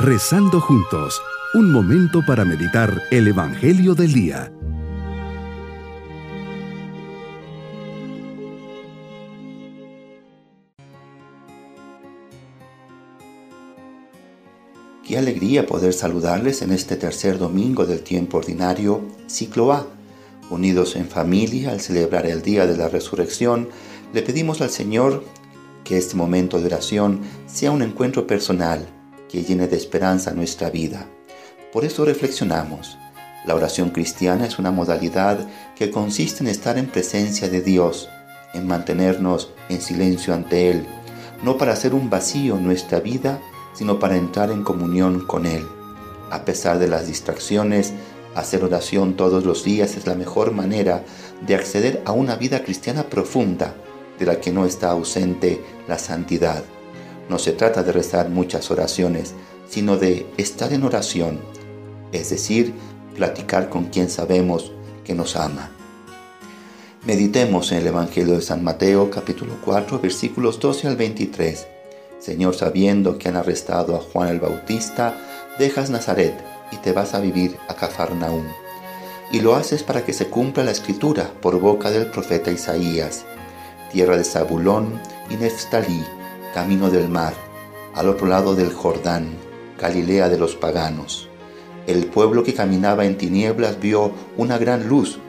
[0.00, 1.20] Rezando juntos,
[1.54, 4.52] un momento para meditar el Evangelio del Día.
[15.04, 19.84] Qué alegría poder saludarles en este tercer domingo del tiempo ordinario, ciclo A.
[20.48, 23.68] Unidos en familia al celebrar el día de la resurrección,
[24.14, 25.24] le pedimos al Señor
[25.82, 28.86] que este momento de oración sea un encuentro personal
[29.28, 31.06] que llene de esperanza nuestra vida.
[31.72, 32.96] Por eso reflexionamos.
[33.46, 35.46] La oración cristiana es una modalidad
[35.76, 38.08] que consiste en estar en presencia de Dios,
[38.54, 40.86] en mantenernos en silencio ante Él,
[41.42, 43.40] no para hacer un vacío en nuestra vida,
[43.74, 45.66] sino para entrar en comunión con Él.
[46.30, 47.92] A pesar de las distracciones,
[48.34, 51.04] hacer oración todos los días es la mejor manera
[51.46, 53.74] de acceder a una vida cristiana profunda,
[54.18, 56.64] de la que no está ausente la santidad.
[57.28, 59.34] No se trata de rezar muchas oraciones,
[59.68, 61.40] sino de estar en oración,
[62.12, 62.72] es decir,
[63.14, 64.72] platicar con quien sabemos
[65.04, 65.70] que nos ama.
[67.04, 71.66] Meditemos en el Evangelio de San Mateo capítulo 4 versículos 12 al 23.
[72.18, 75.16] Señor, sabiendo que han arrestado a Juan el Bautista,
[75.58, 76.34] dejas Nazaret
[76.72, 78.44] y te vas a vivir a Cafarnaúm.
[79.32, 83.24] Y lo haces para que se cumpla la escritura por boca del profeta Isaías.
[83.92, 86.04] Tierra de Zabulón y Neftalí,
[86.58, 87.34] camino del mar,
[87.94, 89.28] al otro lado del Jordán,
[89.80, 91.28] Galilea de los paganos.
[91.86, 95.20] El pueblo que caminaba en tinieblas vio una gran luz.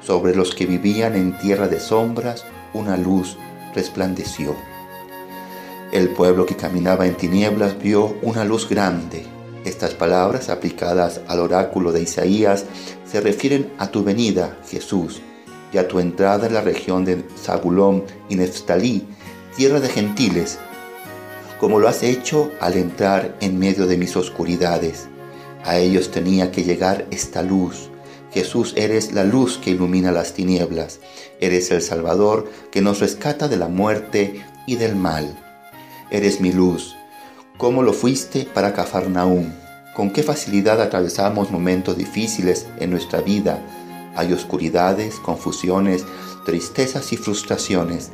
[0.00, 3.36] Sobre los que vivían en tierra de sombras, una luz
[3.74, 4.56] resplandeció.
[5.92, 9.26] El pueblo que caminaba en tinieblas vio una luz grande.
[9.66, 12.64] Estas palabras aplicadas al oráculo de Isaías
[13.04, 15.20] se refieren a tu venida, Jesús,
[15.70, 19.06] y a tu entrada en la región de Zabulón y Neftalí,
[19.54, 20.58] tierra de gentiles,
[21.58, 25.08] como lo has hecho al entrar en medio de mis oscuridades.
[25.64, 27.90] A ellos tenía que llegar esta luz.
[28.32, 31.00] Jesús, eres la luz que ilumina las tinieblas.
[31.40, 35.36] Eres el Salvador que nos rescata de la muerte y del mal.
[36.10, 36.94] Eres mi luz.
[37.56, 39.52] ¿Cómo lo fuiste para Cafarnaúm?
[39.96, 43.60] ¿Con qué facilidad atravesamos momentos difíciles en nuestra vida?
[44.14, 46.04] Hay oscuridades, confusiones,
[46.44, 48.10] tristezas y frustraciones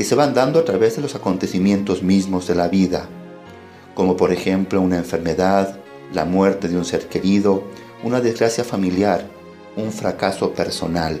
[0.00, 3.06] que se van dando a través de los acontecimientos mismos de la vida,
[3.94, 5.78] como por ejemplo una enfermedad,
[6.14, 7.64] la muerte de un ser querido,
[8.02, 9.28] una desgracia familiar,
[9.76, 11.20] un fracaso personal.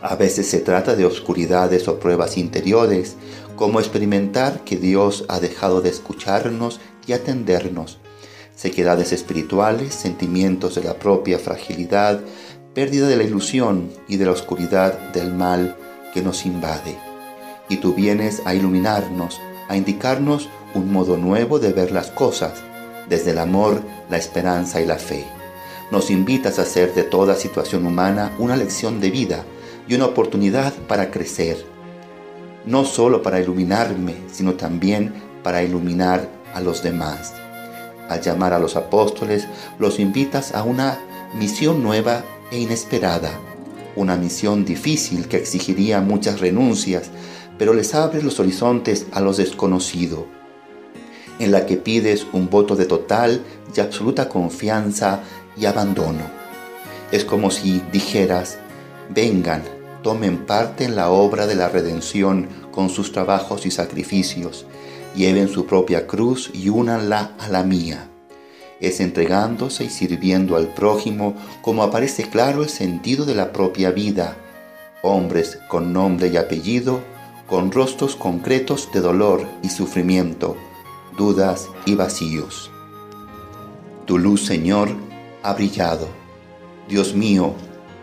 [0.00, 3.16] A veces se trata de oscuridades o pruebas interiores,
[3.54, 7.98] como experimentar que Dios ha dejado de escucharnos y atendernos,
[8.56, 12.22] sequedades espirituales, sentimientos de la propia fragilidad,
[12.72, 15.76] pérdida de la ilusión y de la oscuridad del mal
[16.14, 17.09] que nos invade
[17.70, 22.62] y tú vienes a iluminarnos, a indicarnos un modo nuevo de ver las cosas,
[23.08, 25.24] desde el amor, la esperanza y la fe.
[25.90, 29.44] Nos invitas a hacer de toda situación humana una lección de vida
[29.88, 31.64] y una oportunidad para crecer,
[32.66, 37.32] no solo para iluminarme, sino también para iluminar a los demás.
[38.08, 39.46] Al llamar a los apóstoles,
[39.78, 40.98] los invitas a una
[41.34, 43.30] misión nueva e inesperada,
[43.96, 47.10] una misión difícil que exigiría muchas renuncias,
[47.60, 50.20] pero les abres los horizontes a los desconocidos,
[51.38, 53.42] en la que pides un voto de total
[53.76, 55.20] y absoluta confianza
[55.58, 56.22] y abandono.
[57.12, 58.56] Es como si dijeras,
[59.10, 59.62] vengan,
[60.02, 64.64] tomen parte en la obra de la redención con sus trabajos y sacrificios,
[65.14, 68.08] lleven su propia cruz y únanla a la mía.
[68.80, 74.34] Es entregándose y sirviendo al prójimo como aparece claro el sentido de la propia vida.
[75.02, 77.19] Hombres con nombre y apellido
[77.50, 80.56] con rostros concretos de dolor y sufrimiento,
[81.18, 82.70] dudas y vacíos.
[84.06, 84.90] Tu luz, Señor,
[85.42, 86.06] ha brillado.
[86.88, 87.54] Dios mío,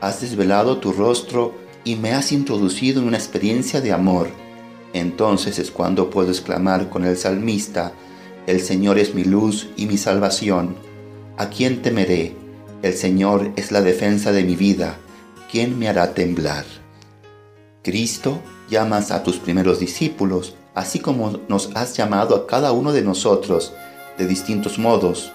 [0.01, 1.53] has desvelado tu rostro
[1.85, 4.27] y me has introducido en una experiencia de amor.
[4.91, 7.93] Entonces es cuando puedo exclamar con el salmista,
[8.47, 10.75] El Señor es mi luz y mi salvación.
[11.37, 12.35] ¿A quién temeré?
[12.81, 14.97] El Señor es la defensa de mi vida.
[15.49, 16.65] ¿Quién me hará temblar?
[17.81, 23.01] Cristo llamas a tus primeros discípulos, así como nos has llamado a cada uno de
[23.01, 23.73] nosotros
[24.17, 25.31] de distintos modos,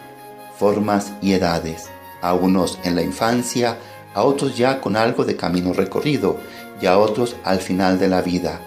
[0.58, 1.88] formas y edades,
[2.20, 3.78] a unos en la infancia,
[4.14, 6.36] a otros ya con algo de camino recorrido
[6.80, 8.60] y a otros al final de la vida.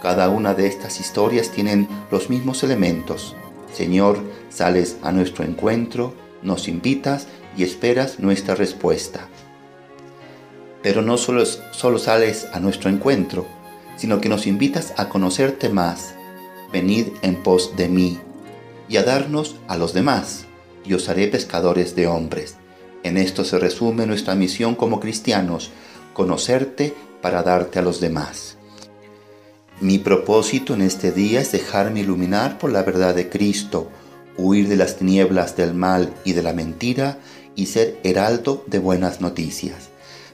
[0.00, 3.34] Cada una de estas historias tienen los mismos elementos.
[3.72, 4.18] Señor,
[4.50, 7.26] sales a nuestro encuentro, nos invitas
[7.56, 9.28] y esperas nuestra respuesta.
[10.82, 13.46] Pero no solo, solo sales a nuestro encuentro,
[13.96, 16.14] sino que nos invitas a conocerte más.
[16.72, 18.18] Venid en pos de mí.
[18.88, 20.44] y a darnos a los demás,
[20.84, 22.54] y os haré pescadores de hombres.
[23.02, 25.72] En esto se resume nuestra misión como cristianos,
[26.12, 28.56] conocerte para darte a los demás.
[29.80, 33.90] Mi propósito en este día es dejarme iluminar por la verdad de Cristo,
[34.38, 37.18] huir de las tinieblas del mal y de la mentira
[37.56, 39.90] y ser heraldo de buenas noticias.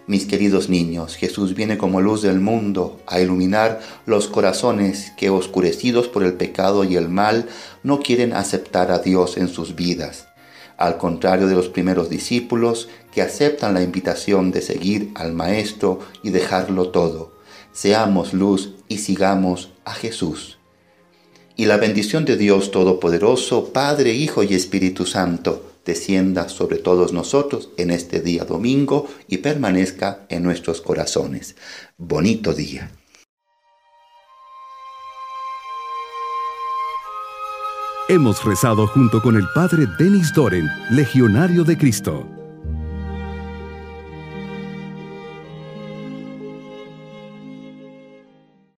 [0.09, 6.09] Mis queridos niños, Jesús viene como luz del mundo a iluminar los corazones que oscurecidos
[6.09, 7.49] por el pecado y el mal
[7.85, 10.27] no quieren aceptar a Dios en sus vidas.
[10.77, 16.31] Al contrario de los primeros discípulos que aceptan la invitación de seguir al Maestro y
[16.31, 17.33] dejarlo todo.
[17.73, 20.59] Seamos luz y sigamos a Jesús.
[21.55, 27.71] Y la bendición de Dios Todopoderoso, Padre, Hijo y Espíritu Santo, descienda sobre todos nosotros
[27.77, 31.57] en este día domingo y permanezca en nuestros corazones.
[31.99, 32.91] Bonito día.
[38.09, 42.32] Hemos rezado junto con el Padre Denis Doren, Legionario de Cristo.